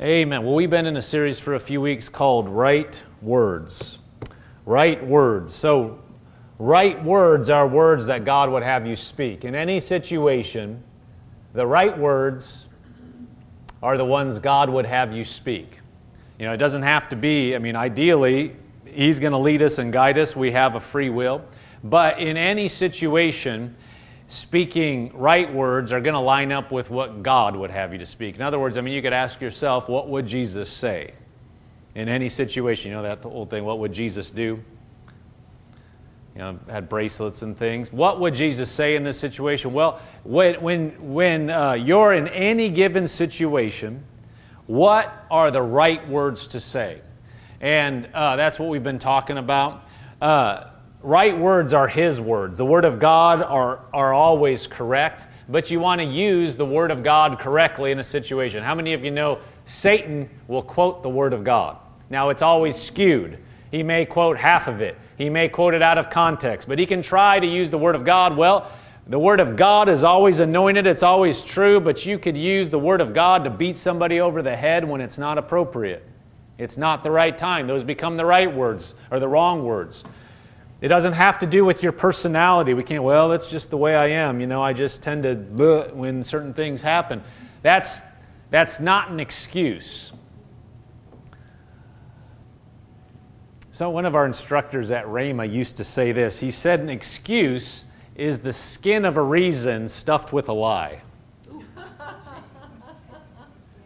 [0.00, 0.44] Amen.
[0.44, 3.98] Well, we've been in a series for a few weeks called Right Words.
[4.64, 5.52] Right Words.
[5.52, 5.98] So,
[6.60, 9.44] right words are words that God would have you speak.
[9.44, 10.84] In any situation,
[11.52, 12.68] the right words
[13.82, 15.80] are the ones God would have you speak.
[16.38, 18.54] You know, it doesn't have to be, I mean, ideally,
[18.84, 20.36] He's going to lead us and guide us.
[20.36, 21.44] We have a free will.
[21.82, 23.74] But in any situation,
[24.28, 28.06] speaking right words are going to line up with what God would have you to
[28.06, 28.36] speak.
[28.36, 31.14] In other words, I mean, you could ask yourself, what would Jesus say
[31.94, 32.90] in any situation?
[32.90, 34.62] You know that old thing, what would Jesus do?
[36.34, 37.90] You know, had bracelets and things.
[37.90, 39.72] What would Jesus say in this situation?
[39.72, 44.04] Well, when, when, when uh, you're in any given situation,
[44.66, 47.00] what are the right words to say?
[47.62, 49.88] And uh, that's what we've been talking about.
[50.20, 50.64] Uh,
[51.02, 52.58] right words are His words.
[52.58, 56.90] The Word of God are, are always correct, but you want to use the Word
[56.90, 58.62] of God correctly in a situation.
[58.62, 61.78] How many of you know Satan will quote the Word of God?
[62.10, 63.38] Now, it's always skewed.
[63.70, 66.86] He may quote half of it, he may quote it out of context, but he
[66.86, 68.36] can try to use the Word of God.
[68.36, 68.70] Well,
[69.06, 72.78] the Word of God is always anointed, it's always true, but you could use the
[72.78, 76.04] Word of God to beat somebody over the head when it's not appropriate.
[76.58, 77.66] It's not the right time.
[77.66, 80.04] Those become the right words or the wrong words.
[80.80, 82.72] It doesn't have to do with your personality.
[82.72, 84.40] We can't, well, that's just the way I am.
[84.40, 87.22] You know, I just tend to when certain things happen.
[87.62, 88.00] That's,
[88.50, 90.12] that's not an excuse.
[93.72, 96.40] So, one of our instructors at Rhema used to say this.
[96.40, 97.84] He said, An excuse
[98.16, 101.00] is the skin of a reason stuffed with a lie.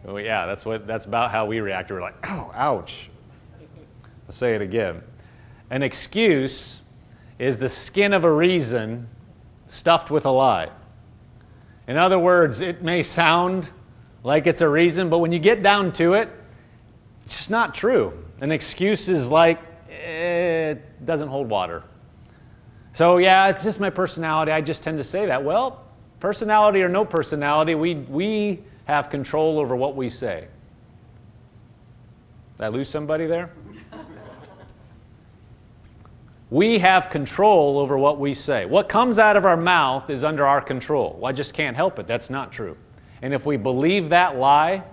[0.07, 1.91] oh, yeah, that's, what, that's about how we react.
[1.91, 3.11] We're like, oh, ouch.
[4.25, 5.03] I'll say it again.
[5.69, 6.81] An excuse
[7.43, 9.07] is the skin of a reason
[9.65, 10.69] stuffed with a lie.
[11.87, 13.69] In other words, it may sound
[14.23, 16.33] like it's a reason, but when you get down to it,
[17.25, 18.13] it's just not true.
[18.39, 21.83] An excuse is like, eh, it doesn't hold water.
[22.93, 24.53] So, yeah, it's just my personality.
[24.53, 25.43] I just tend to say that.
[25.43, 25.83] Well,
[26.21, 30.47] personality or no personality, we, we have control over what we say.
[32.57, 33.51] Did I lose somebody there?
[36.49, 38.65] We have control over what we say.
[38.65, 41.17] What comes out of our mouth is under our control.
[41.19, 42.07] Well, I just can't help it.
[42.07, 42.77] That's not true.
[43.21, 44.83] And if we believe that lie,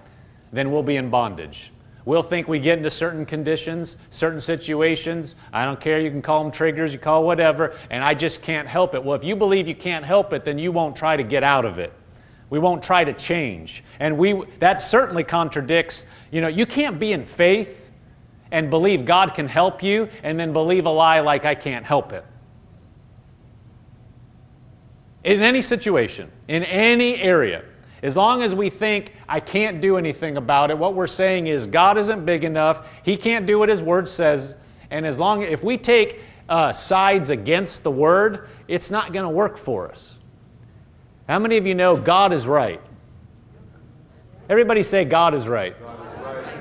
[0.53, 1.73] then we'll be in bondage.
[2.05, 5.35] We'll think we get into certain conditions, certain situations.
[5.53, 6.01] I don't care.
[6.01, 9.05] You can call them triggers, you call whatever, and I just can't help it.
[9.05, 11.65] Well, if you believe you can't help it, then you won't try to get out
[11.65, 11.93] of it.
[12.49, 13.85] We won't try to change.
[14.01, 17.80] And we that certainly contradicts, you know, you can't be in faith
[18.51, 22.13] and believe God can help you and then believe a lie like I can't help
[22.13, 22.25] it.
[25.23, 27.65] In any situation, in any area,
[28.03, 31.67] as long as we think I can't do anything about it, what we're saying is
[31.67, 34.55] God isn't big enough, He can't do what His Word says,
[34.91, 39.31] and as long if we take uh, sides against the Word, it's not going to
[39.31, 40.19] work for us.
[41.29, 42.81] How many of you know God is right?
[44.49, 45.77] Everybody say God is right.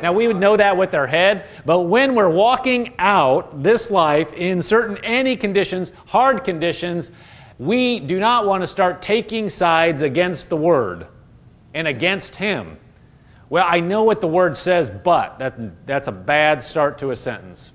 [0.02, 4.34] Now, we would know that with our head, but when we're walking out this life
[4.34, 7.12] in certain any conditions, hard conditions,
[7.58, 11.08] we do not want to start taking sides against the Word
[11.74, 12.78] and against Him.
[13.50, 17.16] Well, I know what the Word says, but that, that's a bad start to a
[17.16, 17.72] sentence.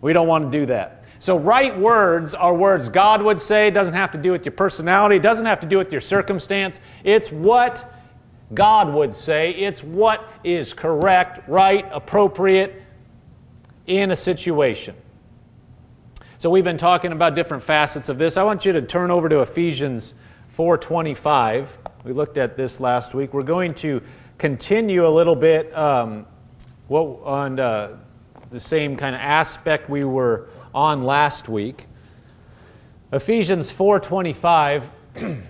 [0.00, 1.04] We don't want to do that.
[1.18, 3.68] So, right words are words God would say.
[3.68, 6.00] It doesn't have to do with your personality, it doesn't have to do with your
[6.00, 6.80] circumstance.
[7.04, 7.90] It's what
[8.52, 9.52] God would say.
[9.52, 12.82] It's what is correct, right, appropriate
[13.86, 14.94] in a situation.
[16.38, 18.36] So we've been talking about different facets of this.
[18.36, 20.14] I want you to turn over to Ephesians
[20.50, 21.76] 4:25.
[22.04, 23.34] We looked at this last week.
[23.34, 24.02] We're going to
[24.38, 26.26] continue a little bit um,
[26.88, 27.98] what, on uh,
[28.50, 31.86] the same kind of aspect we were on last week.
[33.12, 34.88] Ephesians 4:25.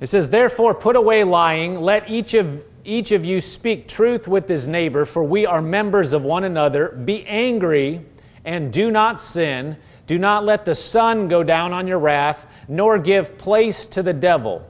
[0.00, 1.80] It says, Therefore, put away lying.
[1.80, 6.12] Let each of, each of you speak truth with his neighbor, for we are members
[6.12, 6.90] of one another.
[6.90, 8.02] Be angry
[8.44, 9.76] and do not sin.
[10.06, 14.14] Do not let the sun go down on your wrath, nor give place to the
[14.14, 14.64] devil.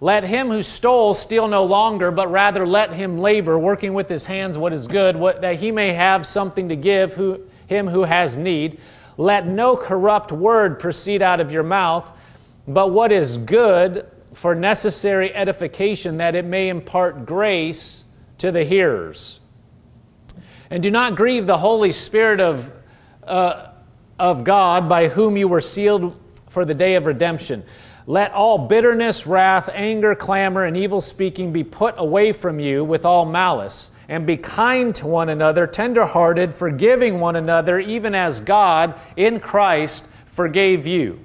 [0.00, 4.26] Let him who stole steal no longer, but rather let him labor, working with his
[4.26, 8.04] hands what is good, what, that he may have something to give who, him who
[8.04, 8.78] has need.
[9.16, 12.10] Let no corrupt word proceed out of your mouth,
[12.68, 14.06] but what is good
[14.36, 18.04] for necessary edification, that it may impart grace
[18.38, 19.40] to the hearers.
[20.70, 22.70] And do not grieve the Holy Spirit of
[23.22, 23.70] uh,
[24.18, 26.18] of God by whom you were sealed
[26.48, 27.64] for the day of redemption.
[28.06, 33.04] Let all bitterness, wrath, anger, clamor, and evil speaking be put away from you with
[33.04, 33.90] all malice.
[34.08, 40.06] And be kind to one another, tenderhearted, forgiving one another, even as God in Christ
[40.26, 41.18] forgave you.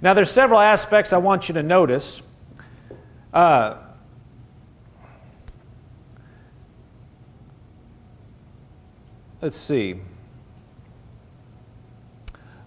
[0.00, 2.22] Now, there's several aspects I want you to notice.
[3.32, 3.76] Uh,
[9.40, 10.00] let's see.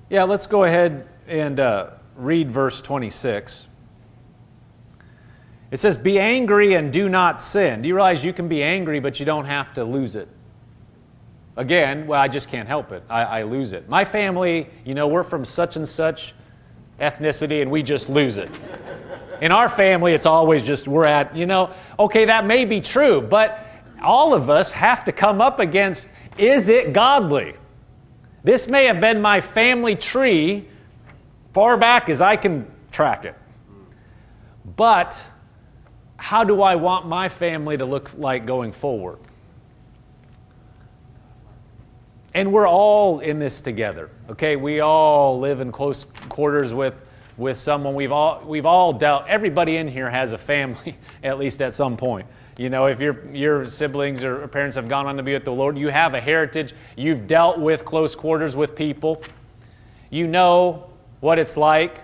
[0.10, 3.68] Yeah, let's go ahead and uh, read verse 26.
[5.72, 7.82] It says, Be angry and do not sin.
[7.82, 10.30] Do you realize you can be angry, but you don't have to lose it?
[11.58, 13.04] Again, well, I just can't help it.
[13.10, 13.90] I, I lose it.
[13.90, 16.34] My family, you know, we're from such and such
[17.00, 18.50] ethnicity and we just lose it.
[19.44, 21.70] In our family, it's always just we're at, you know,
[22.00, 23.68] okay, that may be true, but
[24.02, 26.08] all of us have to come up against
[26.38, 27.56] is it godly?
[28.46, 30.70] This may have been my family tree
[31.54, 33.36] far back as I can track it.
[34.78, 35.22] But
[36.16, 39.20] how do I want my family to look like going forward?
[42.34, 44.56] And we're all in this together, okay?
[44.56, 46.94] We all live in close quarters with,
[47.38, 47.96] with someone.
[47.96, 51.98] We've all, we've all dealt, everybody in here has a family, at least at some
[51.98, 52.28] point.
[52.58, 55.52] You know, if your, your siblings or parents have gone on to be with the
[55.52, 56.74] Lord, you have a heritage.
[56.96, 59.24] You've dealt with close quarters with people.
[60.12, 62.00] You know what it's like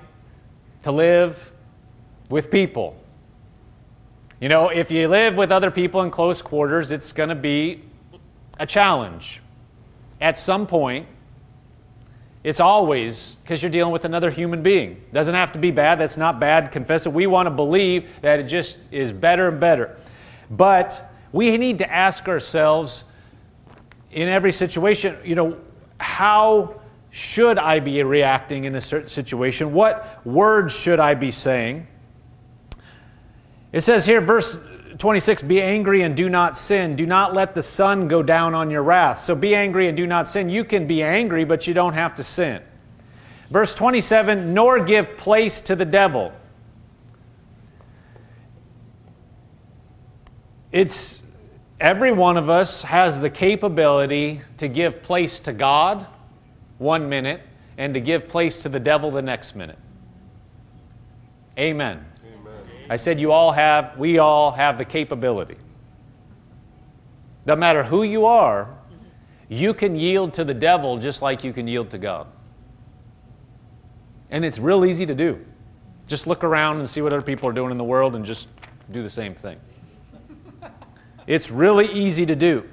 [0.84, 1.52] to live
[2.30, 3.00] with people.
[4.40, 7.84] You know, if you live with other people in close quarters, it's going to be
[8.58, 9.42] a challenge.
[10.22, 11.06] At some point,
[12.44, 15.02] it's always because you're dealing with another human being.
[15.12, 16.00] Doesn't have to be bad.
[16.00, 16.72] That's not bad.
[16.72, 17.12] Confess it.
[17.12, 19.98] We want to believe that it just is better and better.
[20.50, 23.04] But we need to ask ourselves
[24.12, 25.58] in every situation, you know,
[26.00, 26.80] how
[27.12, 29.74] should I be reacting in a certain situation?
[29.74, 31.88] What words should I be saying?
[33.72, 34.58] It says here, verse
[34.98, 36.96] 26 Be angry and do not sin.
[36.96, 39.20] Do not let the sun go down on your wrath.
[39.20, 40.50] So be angry and do not sin.
[40.50, 42.62] You can be angry, but you don't have to sin.
[43.50, 46.32] Verse 27 Nor give place to the devil.
[50.72, 51.24] It's
[51.80, 56.06] every one of us has the capability to give place to God
[56.78, 57.42] one minute
[57.78, 59.80] and to give place to the devil the next minute.
[61.58, 62.06] Amen.
[62.90, 65.58] I said you all have, we all have the capability.
[67.46, 68.76] No matter who you are,
[69.48, 72.28] you can yield to the devil just like you can yield to God.
[74.32, 75.44] And it's real easy to do.
[76.08, 78.48] Just look around and see what other people are doing in the world and just
[78.92, 79.60] do the same thing.
[81.28, 82.68] It's really easy to do.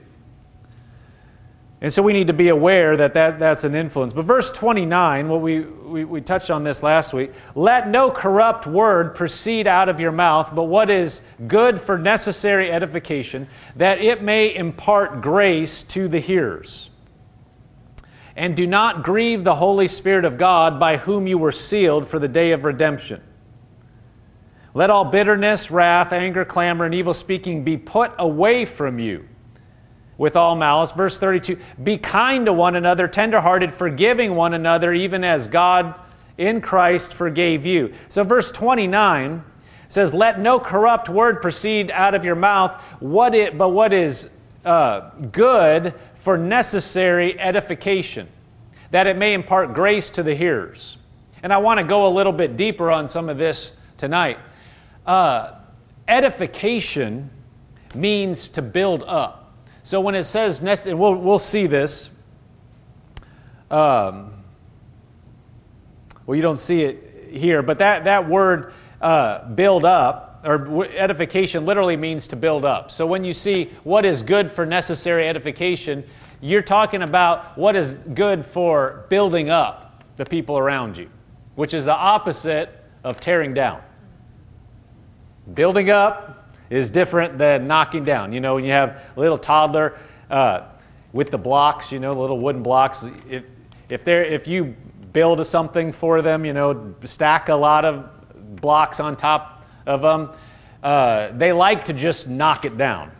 [1.80, 4.14] And so we need to be aware that, that that's an influence.
[4.14, 8.66] But verse 29, what we, we, we, touched on this last week let no corrupt
[8.66, 13.46] word proceed out of your mouth, but what is good for necessary edification,
[13.76, 16.88] that it may impart grace to the hearers.
[18.34, 22.18] And do not grieve the Holy Spirit of God, by whom you were sealed for
[22.18, 23.22] the day of redemption.
[24.72, 29.26] Let all bitterness, wrath, anger, clamor, and evil speaking be put away from you
[30.18, 30.92] with all malice.
[30.92, 35.94] Verse 32 Be kind to one another, tenderhearted, forgiving one another, even as God
[36.38, 37.94] in Christ forgave you.
[38.08, 39.44] So, verse 29
[39.88, 44.30] says, Let no corrupt word proceed out of your mouth, what it, but what is
[44.64, 48.28] uh, good for necessary edification,
[48.90, 50.98] that it may impart grace to the hearers.
[51.42, 54.38] And I want to go a little bit deeper on some of this tonight.
[55.06, 55.52] Uh,
[56.08, 57.30] edification
[57.94, 59.45] means to build up.
[59.86, 62.10] So when it says, nest, and we'll, we'll see this.
[63.70, 64.32] Um,
[66.26, 71.66] well, you don't see it here, but that, that word uh, build up or edification
[71.66, 72.90] literally means to build up.
[72.90, 76.02] So when you see what is good for necessary edification,
[76.40, 81.08] you're talking about what is good for building up the people around you,
[81.54, 82.70] which is the opposite
[83.04, 83.80] of tearing down.
[85.54, 86.35] Building up
[86.70, 88.32] is different than knocking down.
[88.32, 89.98] You know, when you have a little toddler
[90.30, 90.66] uh,
[91.12, 93.44] with the blocks, you know, the little wooden blocks, if,
[93.88, 94.74] if, they're, if you
[95.12, 98.10] build something for them, you know, stack a lot of
[98.60, 100.30] blocks on top of them,
[100.82, 103.10] uh, they like to just knock it down.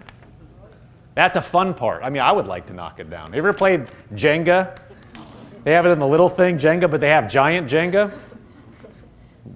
[1.15, 2.03] That's a fun part.
[2.03, 3.33] I mean, I would like to knock it down.
[3.33, 4.77] You ever played Jenga?
[5.65, 8.13] They have it in the little thing, Jenga, but they have giant Jenga.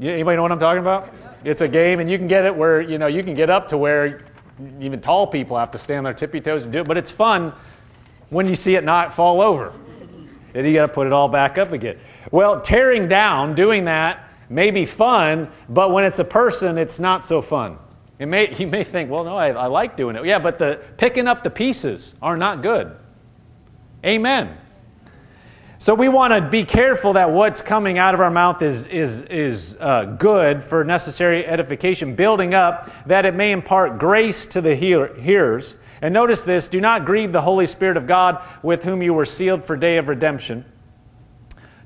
[0.00, 1.12] Anybody know what I'm talking about?
[1.44, 3.68] It's a game, and you can get it where you know you can get up
[3.68, 4.25] to where
[4.80, 6.88] even tall people have to stand on their tippy toes and do it.
[6.88, 7.52] But it's fun
[8.28, 9.73] when you see it not fall over.
[10.54, 11.99] and you got to put it all back up again.
[12.30, 17.25] Well, tearing down, doing that may be fun, but when it's a person, it's not
[17.25, 17.78] so fun.
[18.18, 20.25] It may, you may think, well, no, I, I like doing it.
[20.25, 22.97] Yeah, but the picking up the pieces are not good.
[24.04, 24.56] Amen.
[25.82, 29.22] So we want to be careful that what's coming out of our mouth is, is,
[29.22, 34.76] is uh, good for necessary edification, building up, that it may impart grace to the
[34.76, 35.76] hear- hearers.
[36.02, 39.25] And notice this do not grieve the Holy Spirit of God with whom you were
[39.25, 40.66] sealed for day of redemption.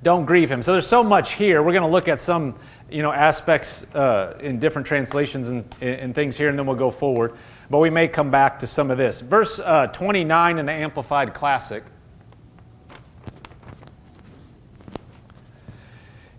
[0.02, 0.60] Don't grieve him.
[0.60, 1.62] So there's so much here.
[1.62, 2.58] We're going to look at some
[2.90, 6.90] you know, aspects uh, in different translations and, and, things here, and then we'll go
[6.90, 7.34] forward.
[7.70, 9.20] But we may come back to some of this.
[9.20, 11.84] Verse uh, 29 in the Amplified Classic.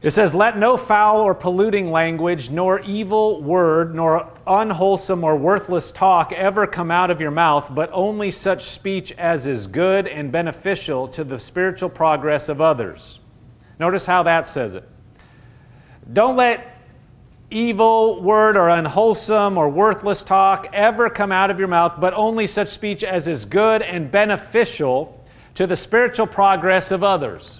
[0.05, 5.91] It says, Let no foul or polluting language, nor evil word, nor unwholesome or worthless
[5.91, 10.31] talk ever come out of your mouth, but only such speech as is good and
[10.31, 13.17] beneficial to the spiritual progress of others.
[13.79, 14.87] Notice how that says it.
[16.13, 16.77] Don't let
[17.49, 22.45] evil word or unwholesome or worthless talk ever come out of your mouth, but only
[22.45, 25.19] such speech as is good and beneficial
[25.55, 27.59] to the spiritual progress of others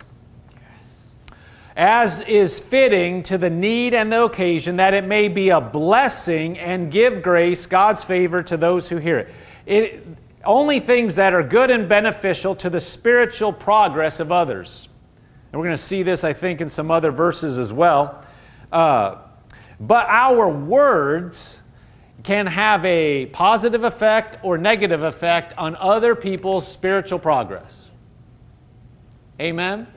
[1.76, 6.58] as is fitting to the need and the occasion, that it may be a blessing
[6.58, 9.30] and give grace, God's favor to those who hear it.
[9.66, 10.08] it
[10.46, 14.88] only things that are good and beneficial to the spiritual progress of others.
[15.52, 18.24] And we're going to see this, I think, in some other verses as well.
[18.72, 19.18] Uh,
[19.80, 21.58] but our words
[22.24, 27.92] can have a positive effect or negative effect on other people's spiritual progress.
[29.40, 29.88] Amen?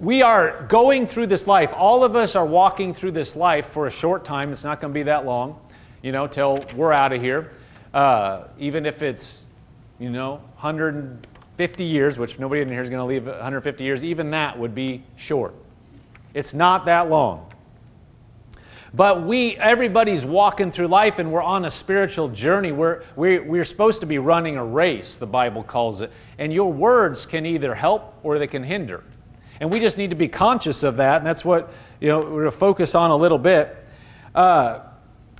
[0.00, 1.72] We are going through this life.
[1.74, 4.52] All of us are walking through this life for a short time.
[4.52, 5.58] It's not going to be that long,
[6.02, 7.52] you know, till we're out of here.
[7.92, 9.46] Uh, even if it's,
[9.98, 14.30] you know, 150 years, which nobody in here is going to leave 150 years, even
[14.30, 15.54] that would be short.
[16.32, 17.46] It's not that long.
[18.94, 22.70] But we, everybody's walking through life and we're on a spiritual journey.
[22.70, 26.12] We're, we're, we're supposed to be running a race, the Bible calls it.
[26.38, 29.02] And your words can either help or they can hinder.
[29.60, 32.28] And we just need to be conscious of that, and that's what you know, we're
[32.28, 33.76] going to focus on a little bit.
[34.34, 34.80] Uh,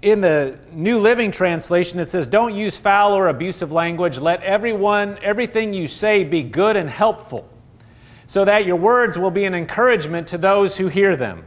[0.03, 4.19] in the New Living Translation, it says, Don't use foul or abusive language.
[4.19, 7.49] Let everyone, everything you say be good and helpful,
[8.27, 11.45] so that your words will be an encouragement to those who hear them.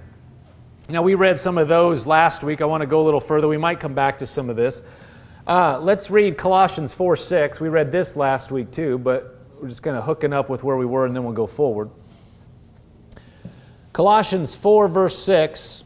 [0.90, 2.62] Now, we read some of those last week.
[2.62, 3.48] I want to go a little further.
[3.48, 4.82] We might come back to some of this.
[5.48, 7.62] Uh, let's read Colossians 4 6.
[7.62, 10.76] We read this last week too, but we're just kind of hooking up with where
[10.76, 11.90] we were and then we'll go forward.
[13.94, 15.84] Colossians 4, verse 6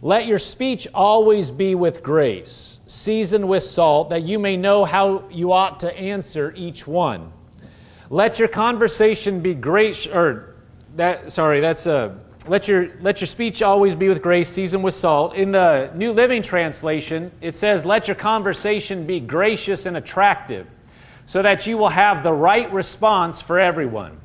[0.00, 5.28] Let your speech always be with grace, seasoned with salt, that you may know how
[5.30, 7.32] you ought to answer each one.
[8.08, 10.56] Let your conversation be great, or
[10.96, 12.18] that, sorry, that's a.
[12.46, 15.34] Let your, let your speech always be with grace, seasoned with salt.
[15.34, 20.66] In the New Living Translation, it says, Let your conversation be gracious and attractive,
[21.24, 24.20] so that you will have the right response for everyone.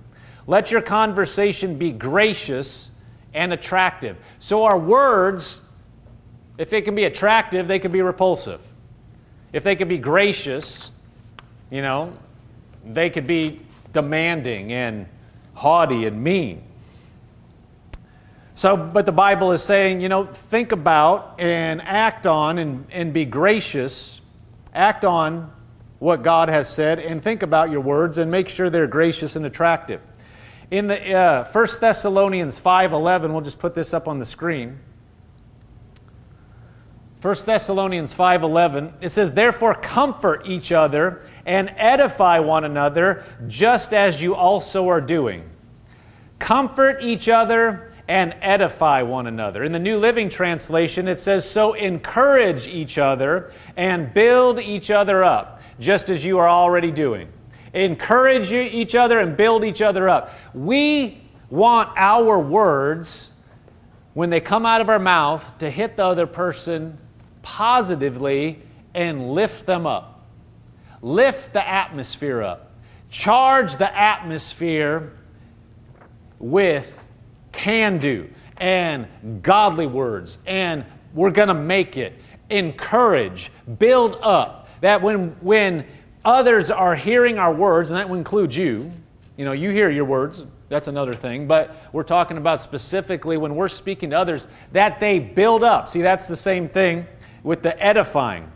[0.49, 2.89] Let your conversation be gracious
[3.35, 4.17] and attractive.
[4.39, 5.61] So, our words,
[6.57, 8.59] if they can be attractive, they can be repulsive.
[9.53, 10.89] If they can be gracious,
[11.69, 12.13] you know,
[12.83, 13.59] they could be
[13.93, 15.05] demanding and
[15.53, 16.63] haughty and mean.
[18.55, 23.13] So, but the Bible is saying, you know, think about and act on and, and
[23.13, 24.19] be gracious.
[24.73, 25.53] Act on
[25.99, 29.45] what God has said and think about your words and make sure they're gracious and
[29.45, 30.01] attractive.
[30.71, 34.79] In the uh, 1 Thessalonians 5.11, we'll just put this up on the screen.
[37.21, 44.21] 1 Thessalonians 5:11 it says therefore comfort each other and edify one another just as
[44.21, 45.43] you also are doing.
[46.37, 49.65] Comfort each other and edify one another.
[49.65, 55.21] In the New Living Translation it says so encourage each other and build each other
[55.21, 57.27] up just as you are already doing
[57.73, 60.33] encourage each other and build each other up.
[60.53, 63.31] We want our words,
[64.13, 66.97] when they come out of our mouth, to hit the other person
[67.41, 68.61] positively
[68.93, 70.25] and lift them up.
[71.01, 72.71] Lift the atmosphere up.
[73.09, 75.13] Charge the atmosphere
[76.37, 76.99] with
[77.51, 79.07] can do and
[79.41, 82.13] godly words and we're going to make it.
[82.49, 84.69] Encourage, build up.
[84.81, 85.85] That when, when
[86.23, 88.91] others are hearing our words, and that would include you.
[89.37, 93.55] You know, you hear your words, that's another thing, but we're talking about specifically when
[93.55, 95.89] we're speaking to others that they build up.
[95.89, 97.07] See, that's the same thing
[97.43, 98.51] with the edifying.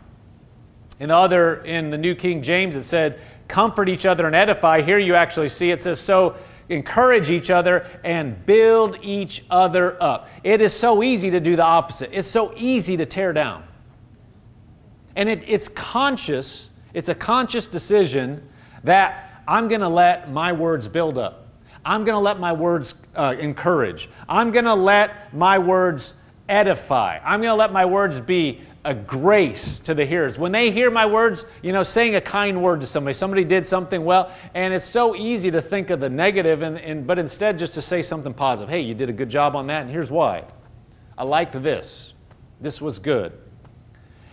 [1.00, 4.80] In the other, in the New King James, it said comfort each other and edify.
[4.80, 6.36] Here you actually see it says, so
[6.68, 10.28] encourage each other and build each other up.
[10.42, 12.10] It is so easy to do the opposite.
[12.12, 13.64] It's so easy to tear down.
[15.16, 18.48] And it, it's conscious, it's a conscious decision
[18.84, 21.48] that I'm going to let my words build up.
[21.84, 24.08] I'm going to let my words uh, encourage.
[24.28, 26.14] I'm going to let my words
[26.48, 27.18] edify.
[27.22, 30.38] I'm going to let my words be a grace to the hearers.
[30.38, 33.64] When they hear my words, you know, saying a kind word to somebody, somebody did
[33.64, 37.58] something well, and it's so easy to think of the negative, and, and, but instead
[37.58, 38.68] just to say something positive.
[38.68, 40.44] Hey, you did a good job on that, and here's why.
[41.16, 42.12] I liked this.
[42.60, 43.32] This was good.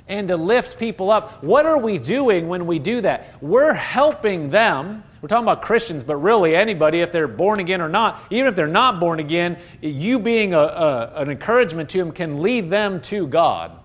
[0.07, 1.43] And to lift people up.
[1.43, 3.41] What are we doing when we do that?
[3.41, 5.03] We're helping them.
[5.21, 8.55] We're talking about Christians, but really anybody, if they're born again or not, even if
[8.55, 13.01] they're not born again, you being a, a, an encouragement to them can lead them
[13.03, 13.79] to God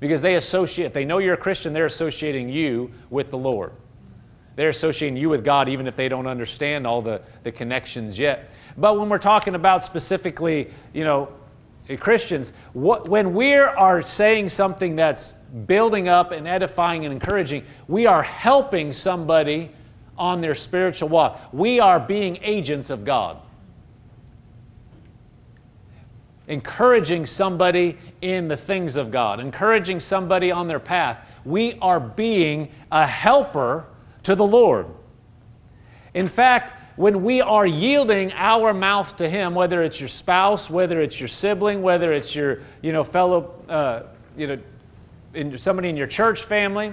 [0.00, 3.72] because they associate, they know you're a Christian, they're associating you with the Lord.
[4.56, 8.50] They're associating you with God even if they don't understand all the, the connections yet.
[8.76, 11.32] But when we're talking about specifically, you know,
[11.88, 15.32] Uh, Christians, what, when we are saying something that's
[15.66, 19.70] building up and edifying and encouraging, we are helping somebody
[20.18, 21.40] on their spiritual walk.
[21.52, 23.38] We are being agents of God
[26.50, 31.18] encouraging somebody in the things of God, encouraging somebody on their path.
[31.44, 33.86] We are being a helper
[34.24, 34.86] to the Lord.
[36.12, 41.00] In fact, when we are yielding our mouth to Him, whether it's your spouse, whether
[41.00, 44.02] it's your sibling, whether it's your you know, fellow, uh,
[44.36, 44.58] you know,
[45.32, 46.92] in, somebody in your church family,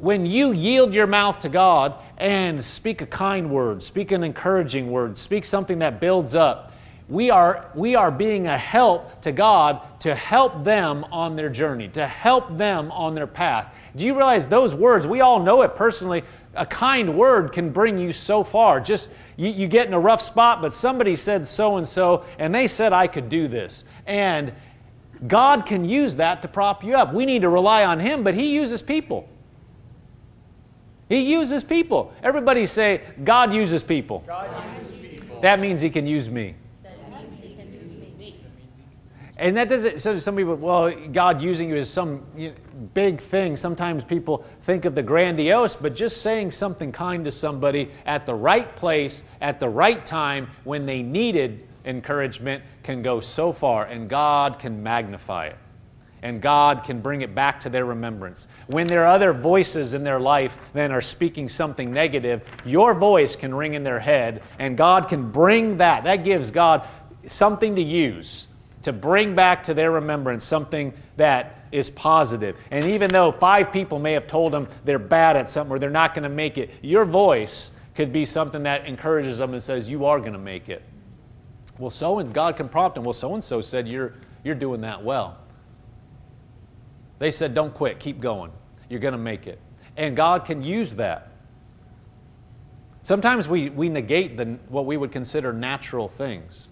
[0.00, 4.90] when you yield your mouth to God and speak a kind word, speak an encouraging
[4.90, 6.74] word, speak something that builds up,
[7.08, 11.88] we are, we are being a help to God to help them on their journey,
[11.88, 13.74] to help them on their path.
[13.96, 16.22] Do you realize those words, we all know it personally,
[16.54, 18.80] a kind word can bring you so far.
[18.80, 22.54] Just you, you get in a rough spot, but somebody said so and so, and
[22.54, 23.84] they said I could do this.
[24.06, 24.52] And
[25.26, 27.12] God can use that to prop you up.
[27.12, 29.28] We need to rely on Him, but He uses people.
[31.08, 32.12] He uses people.
[32.22, 34.24] Everybody say, God uses people.
[34.26, 35.40] God uses people.
[35.40, 36.54] That means He can use me.
[39.40, 43.20] And that doesn't, so some people, well, God using you is some you know, big
[43.20, 43.56] thing.
[43.56, 48.34] Sometimes people think of the grandiose, but just saying something kind to somebody at the
[48.34, 54.08] right place, at the right time, when they needed encouragement, can go so far, and
[54.08, 55.58] God can magnify it.
[56.22, 58.46] And God can bring it back to their remembrance.
[58.66, 63.36] When there are other voices in their life that are speaking something negative, your voice
[63.36, 66.04] can ring in their head, and God can bring that.
[66.04, 66.86] That gives God
[67.24, 68.48] something to use
[68.82, 72.56] to bring back to their remembrance something that is positive.
[72.70, 75.90] And even though five people may have told them they're bad at something or they're
[75.90, 79.88] not going to make it, your voice could be something that encourages them and says,
[79.88, 80.82] You are going to make it.
[81.78, 83.04] Well, so and God can prompt them.
[83.04, 85.38] Well, so and so said you're you're doing that well.
[87.18, 88.52] They said, Don't quit, keep going.
[88.88, 89.60] You're going to make it.
[89.96, 91.30] And God can use that.
[93.02, 96.68] Sometimes we, we negate the, what we would consider natural things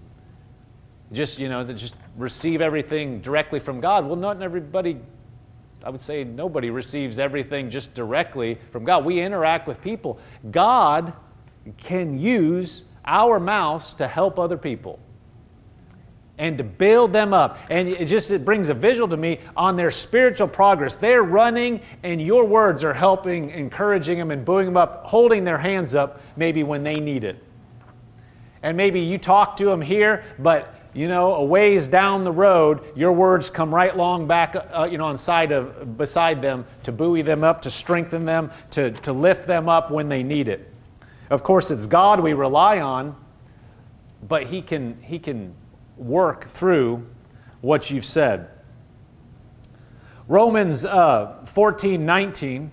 [1.12, 4.06] just you know just receive everything directly from god.
[4.06, 4.98] Well not everybody
[5.84, 9.04] i would say nobody receives everything just directly from god.
[9.04, 10.18] We interact with people.
[10.50, 11.12] God
[11.76, 14.98] can use our mouths to help other people
[16.38, 17.58] and to build them up.
[17.68, 20.96] And it just it brings a visual to me on their spiritual progress.
[20.96, 25.58] They're running and your words are helping encouraging them and buoying them up holding their
[25.58, 27.42] hands up maybe when they need it.
[28.62, 32.80] And maybe you talk to them here but you know, a ways down the road,
[32.96, 36.90] your words come right long back, uh, you know, on side of, beside them to
[36.90, 40.68] buoy them up, to strengthen them, to, to lift them up when they need it.
[41.30, 43.14] Of course, it's God we rely on,
[44.26, 45.54] but He can, he can
[45.96, 47.06] work through
[47.60, 48.48] what you've said.
[50.26, 52.72] Romans uh, 14 19,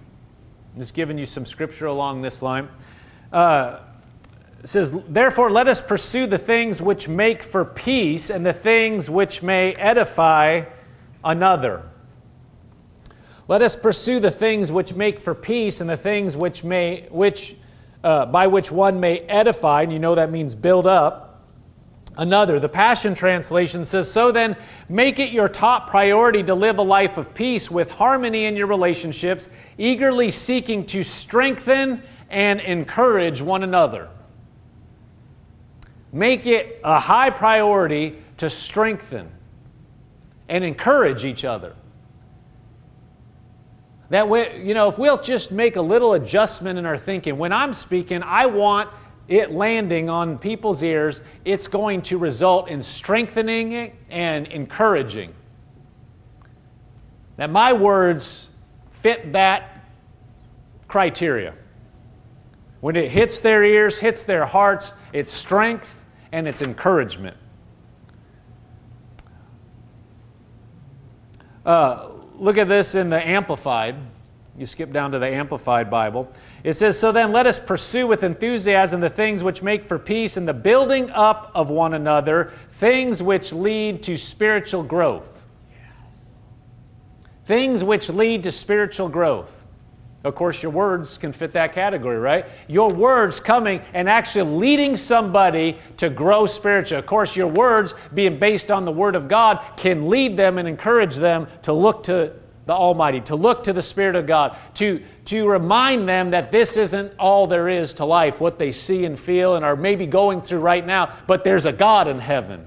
[0.75, 2.69] just giving you some scripture along this line.
[3.31, 3.81] Uh,
[4.65, 9.11] it says, Therefore, let us pursue the things which make for peace and the things
[9.11, 10.63] which may edify
[11.23, 11.83] another.
[13.47, 17.55] Let us pursue the things which make for peace and the things which may, which,
[18.03, 21.45] uh, by which one may edify, and you know that means build up
[22.17, 22.59] another.
[22.59, 24.57] The Passion Translation says, So then,
[24.89, 28.65] make it your top priority to live a life of peace with harmony in your
[28.65, 29.47] relationships,
[29.77, 32.01] eagerly seeking to strengthen
[32.31, 34.09] and encourage one another.
[36.15, 39.29] Make it a high priority to strengthen
[40.47, 41.75] and encourage each other.
[44.11, 47.51] That way, you know, if we'll just make a little adjustment in our thinking, when
[47.51, 48.89] I'm speaking, I want
[49.27, 55.33] it landing on people's ears, it's going to result in strengthening and encouraging.
[57.35, 58.47] That my words
[58.89, 59.85] fit that
[60.87, 61.55] criteria.
[62.79, 66.03] When it hits their ears, hits their hearts, it's strength
[66.35, 67.37] and it's encouragement.
[71.65, 73.95] Uh, look at this in the Amplified.
[74.57, 76.29] You skip down to the Amplified Bible.
[76.65, 80.35] It says, So then let us pursue with enthusiasm the things which make for peace
[80.35, 85.41] and the building up of one another, things which lead to spiritual growth.
[87.45, 89.64] Things which lead to spiritual growth.
[90.25, 92.47] Of course, your words can fit that category, right?
[92.67, 96.97] Your words coming and actually leading somebody to grow spiritually.
[96.97, 100.67] Of course, your words being based on the Word of God can lead them and
[100.67, 102.33] encourage them to look to
[102.65, 106.75] the Almighty, to look to the Spirit of God, to, to remind them that this
[106.75, 110.41] isn't all there is to life, what they see and feel and are maybe going
[110.41, 112.65] through right now, but there's a God in heaven.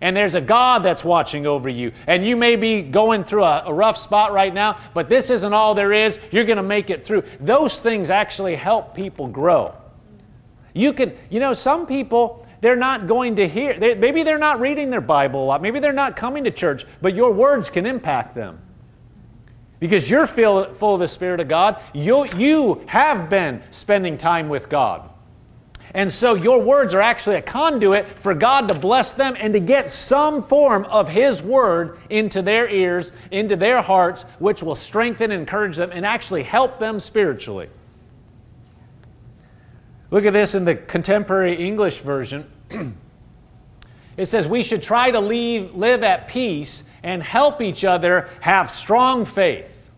[0.00, 1.92] And there's a God that's watching over you.
[2.06, 5.52] And you may be going through a, a rough spot right now, but this isn't
[5.52, 6.18] all there is.
[6.30, 7.24] You're going to make it through.
[7.40, 9.74] Those things actually help people grow.
[10.74, 14.60] You can, you know, some people, they're not going to hear, they, maybe they're not
[14.60, 17.86] reading their Bible a lot, maybe they're not coming to church, but your words can
[17.86, 18.60] impact them.
[19.80, 24.48] Because you're full, full of the Spirit of God, you, you have been spending time
[24.48, 25.08] with God.
[25.98, 29.58] And so your words are actually a conduit for God to bless them and to
[29.58, 35.32] get some form of His word into their ears, into their hearts, which will strengthen
[35.32, 37.68] and encourage them and actually help them spiritually.
[40.12, 42.48] Look at this in the contemporary English version.
[44.16, 48.70] it says, We should try to leave, live at peace and help each other have
[48.70, 49.90] strong faith.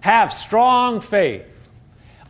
[0.00, 1.57] Have strong faith.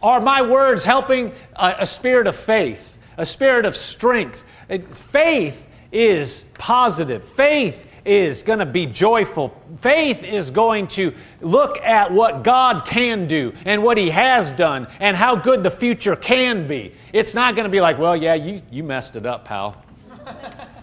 [0.03, 4.45] Are my words helping a, a spirit of faith, a spirit of strength?
[4.93, 7.25] Faith is positive.
[7.25, 9.61] Faith is going to be joyful.
[9.79, 14.87] Faith is going to look at what God can do and what He has done
[15.01, 16.95] and how good the future can be.
[17.13, 19.83] It's not going to be like, well, yeah, you, you messed it up, pal.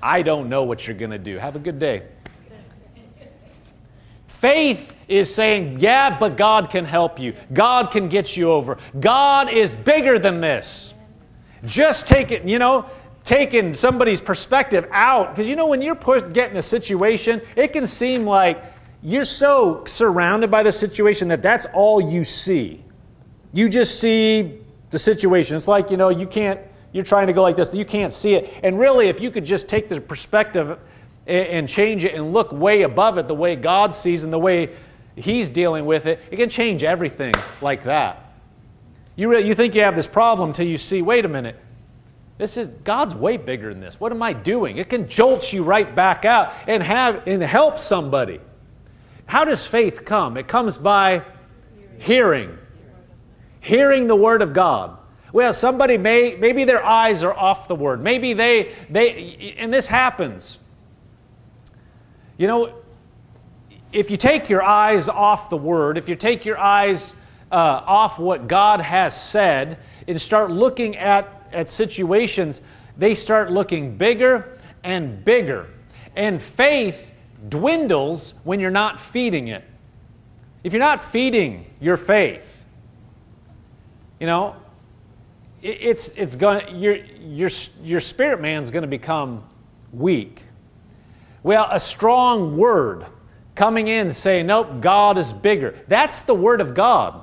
[0.04, 1.38] I don't know what you're going to do.
[1.38, 2.04] Have a good day.
[4.40, 7.34] Faith is saying, yeah, but God can help you.
[7.54, 8.78] God can get you over.
[9.00, 10.94] God is bigger than this.
[11.64, 12.86] Just take it, you know,
[13.24, 15.32] taking somebody's perspective out.
[15.32, 18.64] Because you know, when you're pushed, getting a situation, it can seem like
[19.02, 22.84] you're so surrounded by the situation that that's all you see.
[23.54, 25.56] You just see the situation.
[25.56, 26.60] It's like, you know, you can't,
[26.92, 28.52] you're trying to go like this, you can't see it.
[28.64, 30.78] And really, if you could just take the perspective
[31.28, 34.70] and change it and look way above it the way God sees and the way
[35.16, 38.34] He's dealing with it, it can change everything like that.
[39.16, 41.58] You, really, you think you have this problem until you see, wait a minute,
[42.38, 43.98] this is God's way bigger than this.
[44.00, 44.78] What am I doing?
[44.78, 48.42] It can jolt you right back out and have and help somebody.
[49.26, 50.36] How does faith come?
[50.36, 51.24] It comes by
[51.98, 52.58] hearing.
[53.62, 54.98] Hearing the word of God.
[55.32, 58.04] Well, somebody may maybe their eyes are off the word.
[58.04, 60.60] Maybe they they and this happens.
[62.38, 62.76] You know,
[63.92, 67.16] if you take your eyes off the Word, if you take your eyes
[67.52, 72.62] uh, off what God has said and start looking at, at situations,
[72.98, 75.70] they start looking bigger and bigger.
[76.16, 77.12] And faith
[77.48, 79.64] dwindles when you're not feeding it.
[80.64, 82.44] If you're not feeding your faith,
[84.20, 84.56] you know,
[85.62, 87.50] it's, it's going your, your,
[87.84, 89.44] your spirit man's going to become
[89.94, 90.42] weak.
[91.46, 93.06] Well, a strong word
[93.54, 95.80] coming in saying, Nope, God is bigger.
[95.88, 97.22] That's the word of God.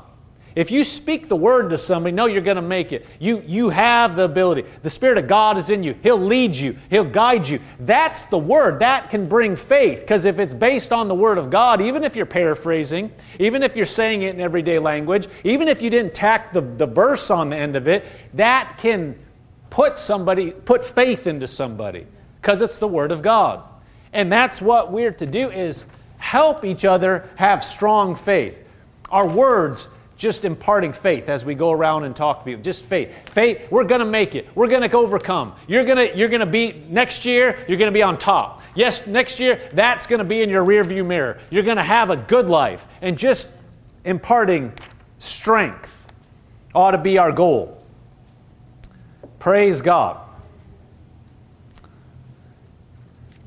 [0.54, 3.04] If you speak the word to somebody, no, you're going to make it.
[3.18, 4.64] You, you have the ability.
[4.85, 5.96] The Spirit of God is in you.
[6.04, 7.58] He'll lead you, He'll guide you.
[7.80, 8.78] That's the word.
[8.78, 9.98] That can bring faith.
[9.98, 13.74] Because if it's based on the word of God, even if you're paraphrasing, even if
[13.74, 17.50] you're saying it in everyday language, even if you didn't tack the, the verse on
[17.50, 18.04] the end of it,
[18.35, 19.18] that can
[19.68, 22.06] put somebody, put faith into somebody.
[22.40, 23.64] Because it's the word of God.
[24.12, 25.87] And that's what we're to do is
[26.18, 28.59] help each other have strong faith.
[29.11, 32.62] Our words just imparting faith as we go around and talk to people.
[32.62, 33.12] Just faith.
[33.31, 34.46] Faith, we're going to make it.
[34.55, 35.55] We're going to overcome.
[35.66, 38.62] You're going to you're going to be next year, you're going to be on top.
[38.77, 41.40] Yes, next year that's going to be in your rearview mirror.
[41.51, 43.53] You're going to have a good life and just
[44.05, 44.72] imparting
[45.18, 46.07] strength
[46.72, 47.85] ought to be our goal.
[49.40, 50.20] Praise God.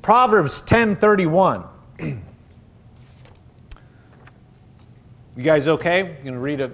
[0.05, 1.65] Proverbs 10:31.
[1.99, 2.21] You
[5.41, 6.01] guys okay?
[6.01, 6.69] I'm going to read a,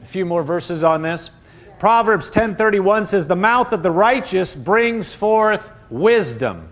[0.00, 1.32] a few more verses on this.
[1.80, 6.68] Proverbs 10:31 says the mouth of the righteous brings forth wisdom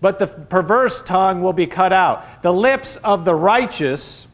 [0.00, 2.42] but the perverse tongue will be cut out.
[2.42, 4.26] The lips of the righteous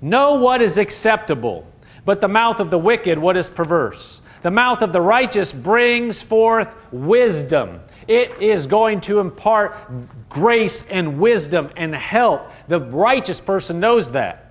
[0.00, 1.68] know what is acceptable,
[2.04, 4.22] but the mouth of the wicked what is perverse.
[4.42, 7.78] The mouth of the righteous brings forth wisdom.
[8.06, 9.76] It is going to impart
[10.28, 12.50] grace and wisdom and help.
[12.68, 14.44] The righteous person knows that.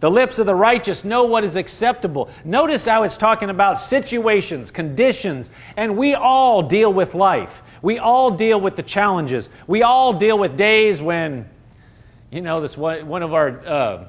[0.00, 2.30] The lips of the righteous know what is acceptable.
[2.44, 7.62] Notice how it's talking about situations, conditions, and we all deal with life.
[7.82, 9.50] We all deal with the challenges.
[9.66, 11.48] We all deal with days when,
[12.30, 14.04] you know, this one, one of our, uh,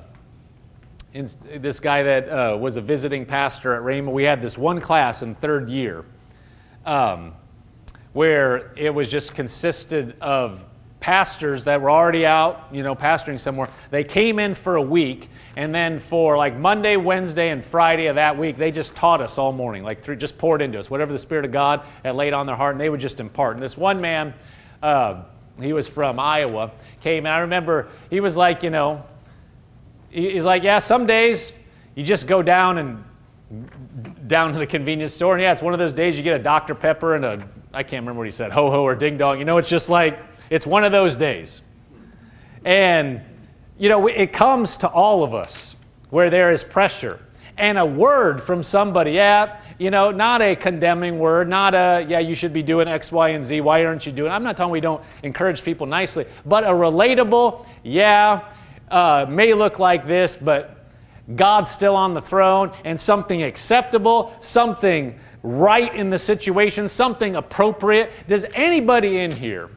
[1.14, 4.80] in, this guy that uh, was a visiting pastor at Rhema, we had this one
[4.82, 6.06] class in third year
[6.86, 7.34] um,
[8.14, 10.66] where it was just consisted of
[11.00, 13.70] pastors that were already out, you know, pastoring somewhere.
[13.90, 18.16] They came in for a week, and then for like Monday, Wednesday, and Friday of
[18.16, 21.12] that week, they just taught us all morning, like through, just poured into us whatever
[21.12, 23.56] the Spirit of God had laid on their heart, and they would just impart.
[23.56, 24.34] And this one man,
[24.84, 25.24] uh,
[25.62, 29.06] he was from Iowa, came, and I remember he was like, you know,
[30.10, 31.54] he's like, yeah, some days
[31.96, 33.04] you just go down and
[34.28, 36.44] down to the convenience store, and yeah, it's one of those days you get a
[36.44, 36.76] Dr.
[36.76, 39.40] Pepper and a, I can't remember what he said, ho ho or ding dong.
[39.40, 41.62] You know, it's just like, it's one of those days.
[42.66, 43.22] And,
[43.78, 45.76] you know, it comes to all of us
[46.10, 47.20] where there is pressure.
[47.58, 52.20] And a word from somebody, yeah, you know, not a condemning word, not a, yeah,
[52.20, 53.62] you should be doing X, Y, and Z.
[53.62, 54.32] Why aren't you doing?
[54.32, 58.50] I'm not telling we don't encourage people nicely, but a relatable, yeah,
[58.90, 60.86] uh, may look like this, but
[61.36, 68.12] God's still on the throne, and something acceptable, something right in the situation, something appropriate.
[68.28, 69.70] Does anybody in here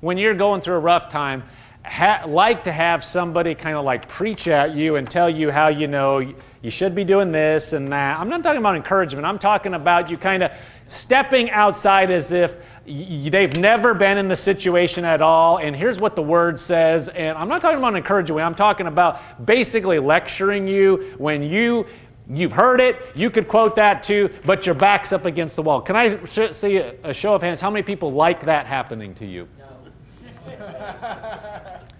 [0.00, 1.44] when you're going through a rough time,
[1.84, 5.68] ha- like to have somebody kind of like preach at you and tell you how
[5.68, 6.18] you know
[6.62, 8.18] you should be doing this and that.
[8.18, 9.26] I'm not talking about encouragement.
[9.26, 10.52] I'm talking about you kind of
[10.86, 15.58] stepping outside as if they've never been in the situation at all.
[15.58, 17.08] And here's what the word says.
[17.08, 18.38] And I'm not talking about encouraging.
[18.40, 21.86] I'm talking about basically lecturing you when you
[22.30, 25.80] You've heard it, you could quote that too, but your back's up against the wall.
[25.80, 27.60] Can I sh- see a, a show of hands?
[27.60, 29.48] How many people like that happening to you?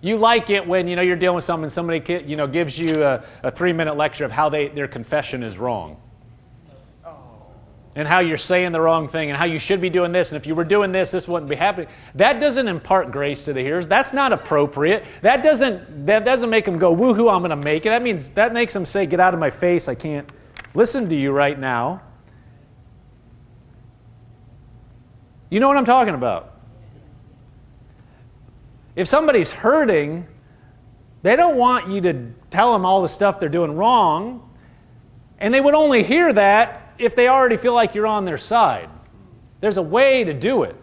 [0.00, 3.02] you like it when you know you're dealing with someone, somebody you know gives you
[3.02, 6.00] a, a three-minute lecture of how they, their confession is wrong,
[7.94, 10.36] and how you're saying the wrong thing, and how you should be doing this, and
[10.36, 11.88] if you were doing this, this wouldn't be happening.
[12.14, 13.86] That doesn't impart grace to the hearers.
[13.86, 15.04] That's not appropriate.
[15.20, 17.32] That doesn't that doesn't make them go woohoo.
[17.32, 17.90] I'm going to make it.
[17.90, 19.88] That means that makes them say, "Get out of my face!
[19.88, 20.28] I can't
[20.74, 22.00] listen to you right now."
[25.50, 26.62] You know what I'm talking about.
[28.96, 30.26] If somebody's hurting,
[31.22, 34.48] they don't want you to tell them all the stuff they're doing wrong.
[35.38, 38.88] And they would only hear that if they already feel like you're on their side.
[39.60, 40.76] There's a way to do it.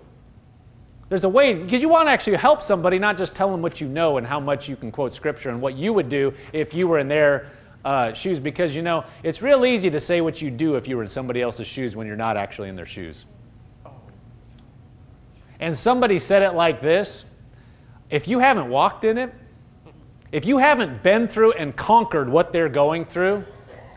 [1.08, 3.82] There's a way, because you want to actually help somebody, not just tell them what
[3.82, 6.73] you know and how much you can quote scripture and what you would do if
[6.73, 7.49] you were in their
[7.84, 8.39] uh, shoes.
[8.39, 11.10] Because, you know, it's real easy to say what you do if you were in
[11.10, 13.25] somebody else's shoes when you're not actually in their shoes.
[15.60, 17.25] And somebody said it like this
[18.10, 19.34] if you haven't walked in it,
[20.32, 23.45] if you haven't been through and conquered what they're going through,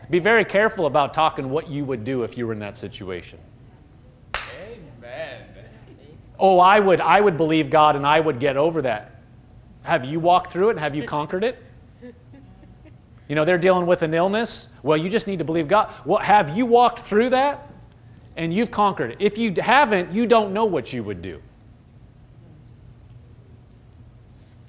[0.09, 3.39] be very careful about talking what you would do if you were in that situation.
[4.35, 5.45] Amen.
[6.39, 9.21] Oh, I would, I would believe God and I would get over that.
[9.83, 10.79] Have you walked through it?
[10.79, 11.61] Have you conquered it?
[13.29, 14.67] You know, they're dealing with an illness.
[14.81, 15.93] Well, you just need to believe God.
[16.05, 17.69] Well, have you walked through that?
[18.35, 19.17] And you've conquered it.
[19.19, 21.41] If you haven't, you don't know what you would do.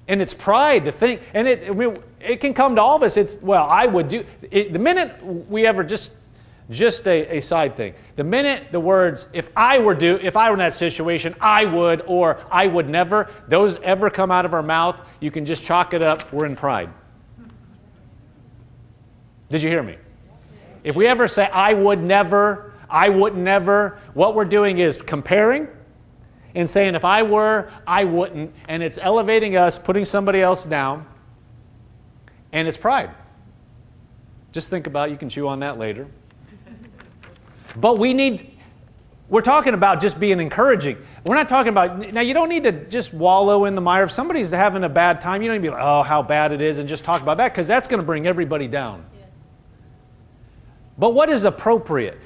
[0.07, 3.03] And it's pride to think, and it, I mean, it can come to all of
[3.03, 3.17] us.
[3.17, 6.11] It's, well, I would do, it, the minute we ever just,
[6.69, 10.49] just a, a side thing, the minute the words, if I were do, if I
[10.49, 14.53] were in that situation, I would, or I would never, those ever come out of
[14.53, 16.89] our mouth, you can just chalk it up, we're in pride.
[19.49, 19.97] Did you hear me?
[20.83, 25.67] If we ever say, I would never, I would never, what we're doing is comparing
[26.55, 28.53] and saying, if I were, I wouldn't.
[28.67, 31.05] And it's elevating us, putting somebody else down,
[32.53, 33.11] and it's pride.
[34.53, 35.11] Just think about it.
[35.11, 36.07] You can chew on that later.
[37.77, 38.57] But we need,
[39.27, 40.97] we're talking about just being encouraging.
[41.25, 44.05] We're not talking about, now you don't need to just wallow in the mire.
[44.05, 46.53] If somebody's having a bad time, you don't need to be like, oh, how bad
[46.53, 49.05] it is, and just talk about that, because that's going to bring everybody down.
[49.19, 49.27] Yes.
[50.97, 52.17] But what is appropriate?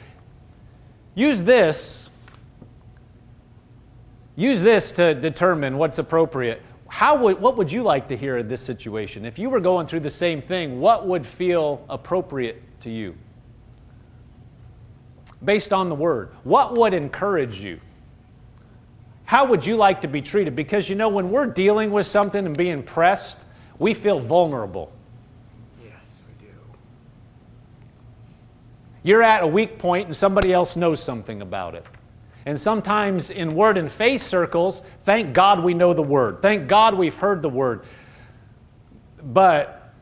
[1.15, 2.08] Use this
[4.39, 6.61] Use this to determine what's appropriate.
[6.87, 9.25] how would, what would you like to hear in this situation?
[9.25, 13.15] If you were going through the same thing, what would feel appropriate to you?
[15.43, 17.81] Based on the word, what would encourage you?
[19.25, 20.55] How would you like to be treated?
[20.55, 23.43] Because you know, when we're dealing with something and being pressed,
[23.77, 24.89] we feel vulnerable.
[25.83, 26.53] Yes, we do.
[29.03, 31.85] You're at a weak point and somebody else knows something about it.
[32.45, 36.41] And sometimes in word and faith circles, thank God we know the word.
[36.41, 37.83] Thank God we've heard the word.
[39.21, 39.93] But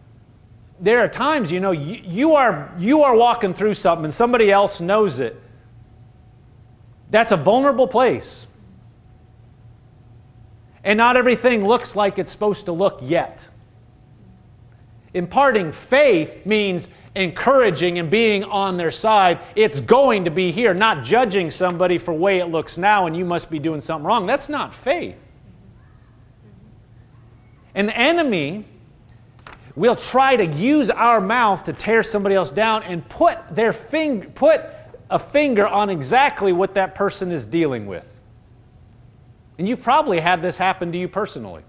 [0.79, 4.51] there are times, you know, you, you, are, you are walking through something and somebody
[4.51, 5.41] else knows it.
[7.09, 8.47] That's a vulnerable place.
[10.83, 13.47] And not everything looks like it's supposed to look yet.
[15.17, 19.39] Imparting faith means encouraging and being on their side.
[19.55, 23.25] It's going to be here, not judging somebody for way it looks now and you
[23.25, 24.27] must be doing something wrong.
[24.27, 25.17] That's not faith.
[27.73, 28.65] An enemy
[29.75, 34.29] will try to use our mouth to tear somebody else down and put their finger
[34.29, 34.61] put
[35.09, 38.07] a finger on exactly what that person is dealing with.
[39.57, 41.63] And you've probably had this happen to you personally.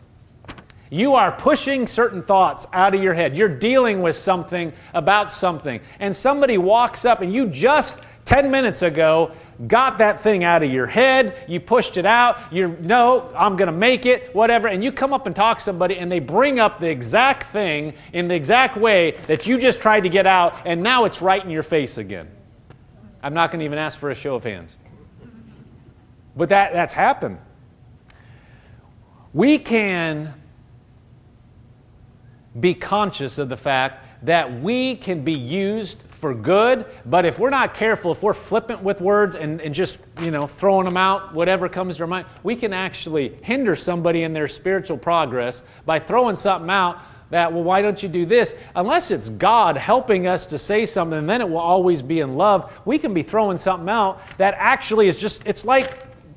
[0.90, 3.36] You are pushing certain thoughts out of your head.
[3.36, 5.80] You're dealing with something about something.
[5.98, 9.32] And somebody walks up and you just 10 minutes ago
[9.66, 13.66] got that thing out of your head, you pushed it out, you know, I'm going
[13.66, 16.60] to make it, whatever, and you come up and talk to somebody and they bring
[16.60, 20.54] up the exact thing in the exact way that you just tried to get out,
[20.64, 22.28] and now it's right in your face again.
[23.20, 24.76] I'm not going to even ask for a show of hands.
[26.36, 27.38] But that, that's happened.
[29.32, 30.34] We can
[32.60, 37.50] be conscious of the fact that we can be used for good, but if we're
[37.50, 41.32] not careful, if we're flippant with words and, and just, you know, throwing them out,
[41.32, 46.00] whatever comes to our mind, we can actually hinder somebody in their spiritual progress by
[46.00, 48.54] throwing something out that, well, why don't you do this?
[48.74, 52.72] Unless it's God helping us to say something, then it will always be in love,
[52.84, 55.92] we can be throwing something out that actually is just, it's like,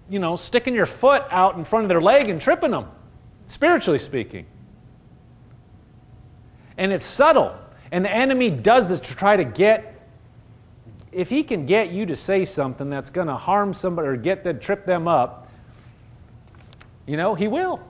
[0.10, 2.88] you know, sticking your foot out in front of their leg and tripping them,
[3.48, 4.46] spiritually speaking.
[6.82, 7.56] And it's subtle.
[7.92, 10.02] And the enemy does this to try to get,
[11.12, 14.44] if he can get you to say something that's going to harm somebody or get
[14.44, 15.48] them, trip them up,
[17.06, 17.82] you know, he will.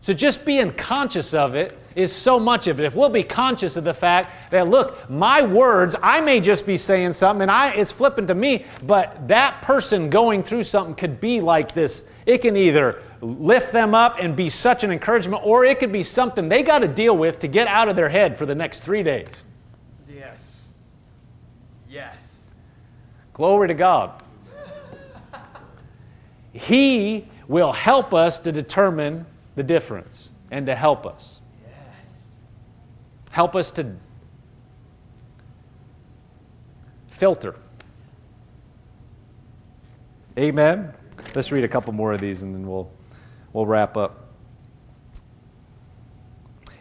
[0.00, 2.84] So just being conscious of it is so much of it.
[2.84, 6.76] If we'll be conscious of the fact that, look, my words, I may just be
[6.76, 11.18] saying something and I, it's flipping to me, but that person going through something could
[11.18, 12.04] be like this.
[12.26, 16.02] It can either lift them up and be such an encouragement, or it could be
[16.02, 18.80] something they got to deal with to get out of their head for the next
[18.80, 19.44] three days.
[20.08, 20.68] Yes.
[21.88, 22.42] Yes.
[23.32, 24.22] Glory to God.
[26.52, 31.40] he will help us to determine the difference and to help us.
[31.66, 31.76] Yes.
[33.30, 33.96] Help us to
[37.08, 37.56] filter.
[40.38, 40.92] Amen.
[41.34, 42.90] Let's read a couple more of these and then we'll
[43.54, 44.20] we'll wrap up.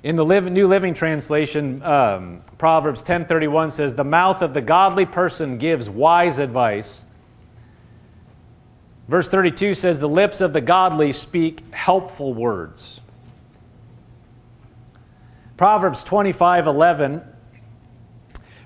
[0.03, 5.57] In the New Living Translation, um, Proverbs 10:31 says, "The mouth of the godly person
[5.57, 7.05] gives wise advice."
[9.07, 12.99] Verse 32 says, "The lips of the godly speak helpful words."
[15.55, 17.21] Proverbs 25:11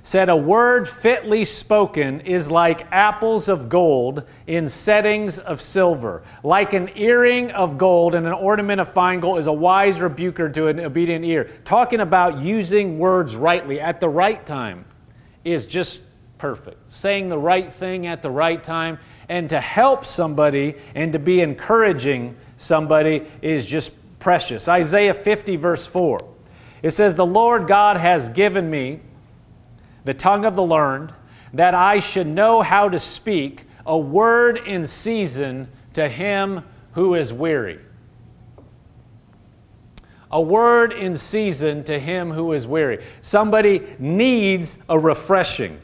[0.07, 6.23] said, A word fitly spoken is like apples of gold in settings of silver.
[6.43, 10.47] Like an earring of gold and an ornament of fine gold is a wise rebuker
[10.47, 11.51] to an obedient ear.
[11.65, 14.85] Talking about using words rightly at the right time
[15.43, 16.01] is just
[16.37, 16.89] perfect.
[16.89, 21.41] Saying the right thing at the right time and to help somebody and to be
[21.41, 24.69] encouraging somebody is just precious.
[24.69, 26.17] Isaiah 50, verse 4.
[26.81, 29.01] It says, The Lord God has given me
[30.07, 31.13] the tongue of the learned,
[31.53, 37.33] that I should know how to speak a word in season to him who is
[37.33, 37.79] weary.
[40.31, 43.03] A word in season to him who is weary.
[43.19, 45.77] Somebody needs a refreshing.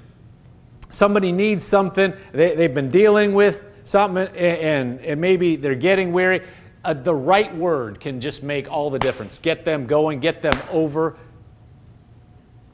[0.89, 2.13] Somebody needs something.
[2.31, 6.43] They, have been dealing with something and, and maybe they're getting weary.
[6.85, 9.37] Uh, the right word can just make all the difference.
[9.39, 11.17] Get them going, get them over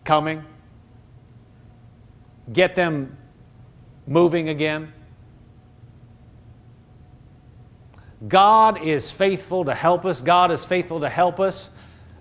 [0.03, 0.43] coming
[2.51, 3.17] get them
[4.07, 4.93] moving again.
[8.27, 10.21] God is faithful to help us.
[10.21, 11.69] God is faithful to help us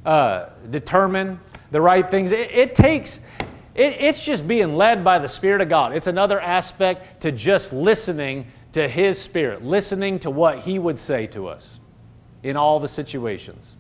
[0.07, 2.31] uh, determine the right things.
[2.33, 3.21] It, it takes,
[3.75, 5.95] it, it's just being led by the Spirit of God.
[5.95, 11.27] It's another aspect to just listening to His Spirit, listening to what He would say
[11.29, 11.79] to us.
[12.43, 13.75] in all the situations.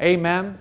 [0.00, 0.58] Amen.